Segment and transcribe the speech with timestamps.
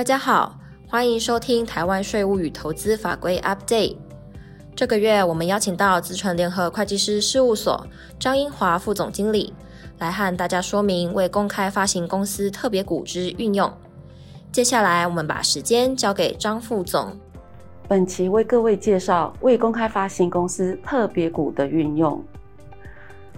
[0.00, 3.98] 大家好，欢迎收听台湾税务与投资法规 Update。
[4.74, 7.86] 这个月我们邀请到资诚联合会计师事务所
[8.18, 9.52] 张英华副总经理
[9.98, 13.70] 来和大家说明未公开发行公司特别股之运用。
[14.50, 17.14] 接下来我们把时间交给张副总。
[17.86, 22.24] 本期为各位介绍未公开发行公司特别股的运用。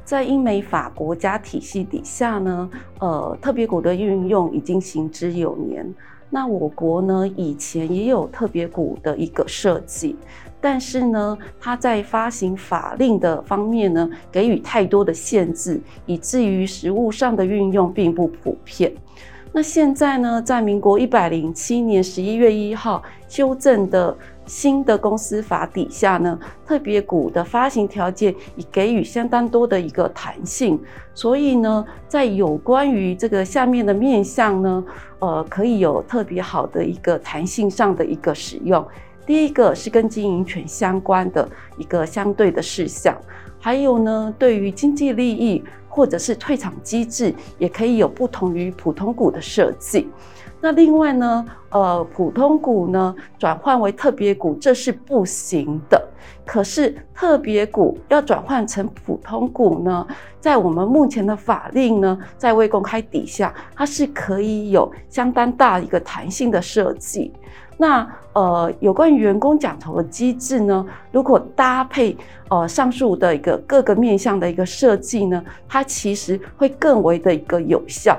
[0.05, 5.93] 在英美法国家体系底下呢，呃，特别股的运用已经行之有年。
[6.35, 10.17] 那我国呢，以前也有特别股的一个设计，
[10.63, 18.91] 但是呢，它在发行法令的方面呢，给予太多的限制，以至于实物上的运用并不普遍。
[19.55, 24.17] 那现在呢，在民国一百零七年十一月一号修正的
[24.47, 30.81] 新的公司法底下呢，特别股的发行条件已给予相当多的一个弹性，
[31.15, 34.85] 所以呢，在有关于这个下面的面向呢，
[35.19, 38.83] 呃，可以有特别好的一个弹性上的一个使用。
[39.27, 43.17] 第一个是跟经营权相关的一个相对的事项，
[43.59, 45.63] 还有呢，对于经济利益。
[45.95, 50.09] 或者是退场机制，也可以有不同于普通股的设计。
[50.59, 56.03] 那另外呢，呃，普通股呢转换为特别股，这是不行的。
[56.47, 60.07] 可是特别股要转换成普通股呢，
[60.41, 67.35] 在我们目前的法令呢，在未公开底下，它是可以有相当大一个弹性的设计。
[67.83, 72.17] 那呃，有关于员工奖酬的机制呢，如果搭配
[72.49, 78.17] 呃上述的一个各个面向的一个设计呢，它其实会更为的一个有效。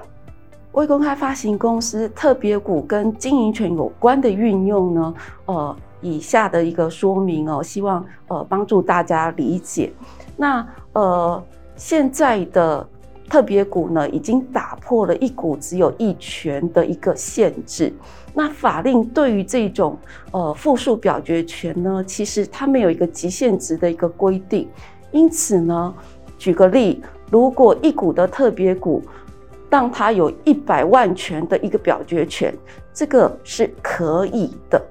[0.74, 5.14] 未公开发行公司特别股跟经营权有关的运用呢，
[5.46, 9.94] 呃，以下的一个说明哦，希望呃帮助大家理解。
[10.36, 11.42] 那呃，
[11.78, 12.86] 现在的
[13.30, 17.92] 特别股呢，已经打破了一股只有一权的一个限制。
[18.34, 19.98] 那法令对于这种
[20.32, 24.68] 呃复数表决权呢，其实它没有一个极限值的一个规定，
[25.12, 25.94] 因此呢，
[26.38, 27.02] 举个例，
[27.32, 29.04] 如果一股的特别股，
[29.70, 32.54] 当它有一百万权的一个表决权，
[32.94, 34.82] 这个是可以的。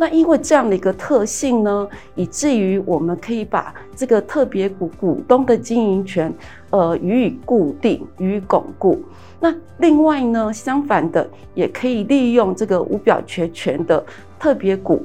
[0.00, 6.32] 那因为这样的一个特性呢，以至于我们可以把这个特别股股东的经营权，
[6.70, 9.02] 呃，予以固定，予以巩固。
[9.40, 14.04] 那另外呢，相反的，也可以利用这个无表决权的
[14.38, 15.04] 特别股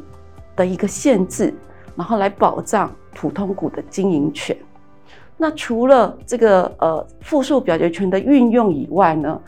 [0.56, 1.52] 的一个限制，
[1.96, 4.56] 然后来保障普通股的经营权。
[5.38, 9.42] 那除了这个呃复数表决权的运用以外呢，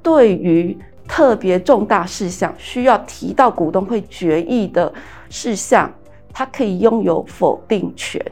[0.00, 4.92] 对于特别重大事项需要提到股东会决议的
[5.28, 5.92] 事项，
[6.32, 8.24] 它可以拥有否定权。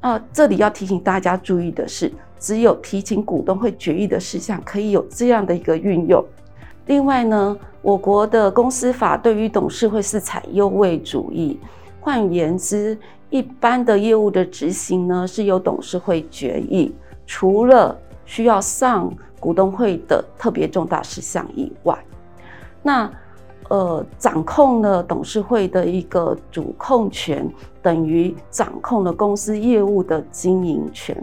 [0.00, 6.22] 啊，这里要提醒大家注意的是，只有提请股东会决议的事项可以有这样的一个运用。
[6.86, 11.58] 另外呢，我国的公司法对于董事会是采优位主义，
[12.00, 12.98] 换言之，
[13.30, 16.94] 一般的业务的执行呢是由董事会决议，
[17.26, 19.10] 除了需要上
[19.44, 22.02] 股东会的特别重大事项以外，
[22.82, 23.10] 那
[23.68, 27.46] 呃掌控了董事会的一个主控权，
[27.82, 31.14] 等于掌控了公司业务的经营权。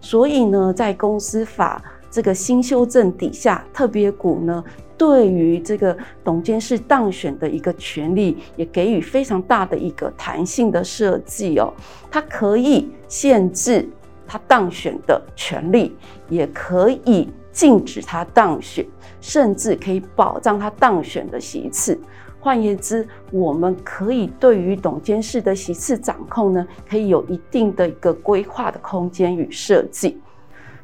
[0.00, 4.64] 所以呢，在公司法这个新修正底下，特别股呢
[4.96, 5.94] 对于这个
[6.24, 11.70] 董监事当选的一个权利，也给予非常大的一个弹性的设计哦，
[12.10, 13.86] 它可以限制
[14.26, 15.94] 他当选的权利，
[16.30, 17.28] 也可以。
[17.52, 18.86] 禁止他当选，
[19.20, 21.98] 甚至可以保障他当选的席次。
[22.38, 30.18] 换言之，我们可以对于董监事的席次掌控呢，可以有一定的一个规划的空间与设计。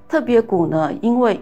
[0.06, 1.41] 特别股呢，因为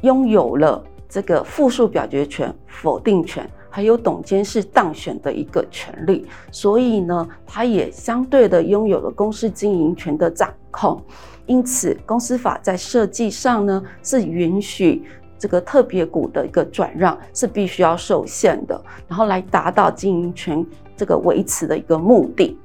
[0.00, 10.50] 拥有了这个复数表决权、否定权，还有董监事当选的一个权利，所以呢，它也相对的拥有了公司经营权的掌
[10.80, 11.02] 控。
[11.46, 15.02] 因此，公司法在设计上呢，是允许
[15.36, 20.64] 这个特别股的一个转让是必须要受限的，然后来达到经营权
[20.96, 22.56] 这个维持的一个目的。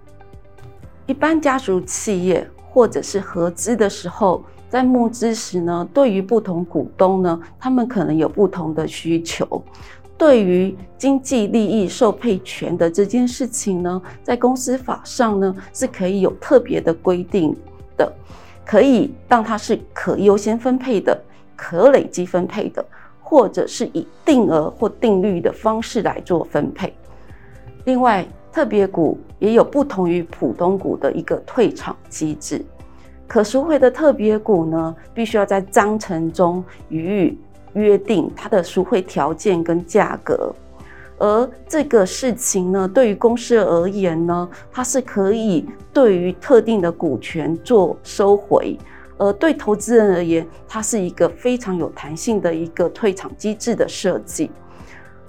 [1.07, 9.63] 一般家族企业或者是合资的时候，在募资时呢，对于不同股东呢，他们可能有不同的需求。
[10.17, 17.55] 对于经济利益受配权的这件事情呢，在公司法上呢，是可以有特别的规定
[17.97, 18.11] 的。
[18.65, 21.15] 可以让它是可优先分配的、
[21.55, 22.83] 可累积分配的，
[23.21, 26.91] 或者是以定额或定率的方式来做分配。
[27.83, 32.65] 另外，特别股也有不同于普通股的一个退场机制。
[33.27, 37.37] 可赎回的特别股呢，必须要在章程中予以
[37.73, 40.51] 约定它的赎回条件跟价格。
[41.25, 48.77] 而这个事情呢，对于公司而言呢，它是可以对于特定的股权做收回，
[49.17, 54.51] 而对投资人而言，它是一个非常有弹性的一个退场机制的设计。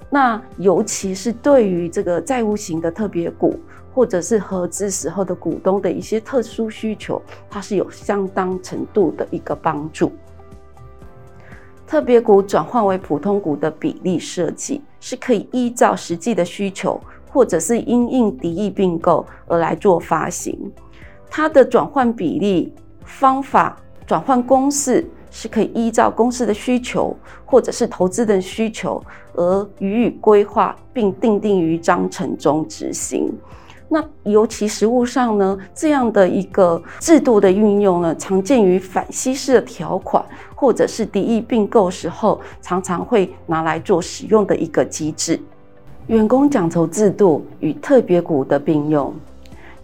[0.07, 3.59] 那尤其是对于这个债务型的特别股，
[3.91, 10.11] 或者是合资时候的股东的一些特殊需求，它是有相当程度的一个帮助。
[11.87, 16.99] 特别股转换为普通股的比例设计，是可以依照实际的需求，
[17.31, 20.69] 或者是因应敌意并购而来做发行。
[21.29, 22.73] 它的转换比例
[23.05, 29.01] 方法、转换公式是可以依照公司的需求，或者是投资的需求
[29.33, 33.31] 而予以规划，并定定于章程中执行。
[33.89, 40.23] 那尤其实务上呢，这样的一个制度的运用呢，常见于反稀释的条款，
[40.53, 45.39] 或者是敌意并购时候，常常会拿来做使用的一个机制。
[46.07, 49.13] 员工奖酬制度与特别股的并用。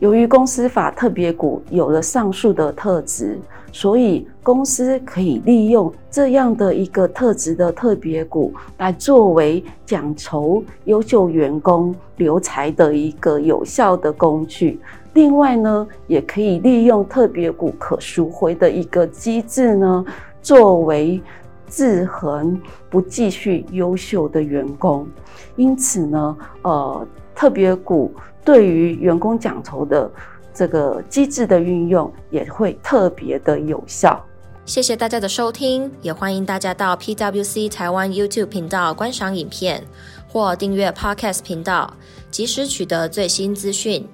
[0.04, 3.40] 由于公司法特别股有了上述的特质，
[3.72, 14.78] 所以公司可以利用这样的一个特质的特别股来作为奖酬优秀员工留才的一个有效的工具。
[15.14, 20.06] 另外呢，也可以利用特别股可赎回的一个机制呢，
[20.42, 21.22] 作为
[21.70, 22.60] 制衡
[22.90, 25.08] 不继续优秀的员工。
[25.56, 28.14] 因此呢，呃，特别股。
[28.44, 30.10] 对于员工奖酬的
[30.54, 34.24] 这个机制的运用，也会特别的有效。
[34.66, 39.84] 谢谢大家的收听，也欢迎大家到 PwC 台湾 YouTube 频道观赏影片
[40.28, 41.94] 或订阅 Podcast 频道，
[42.32, 44.08] 及时取得最新资讯。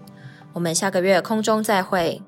[0.53, 2.21] 我们下个月空中再会。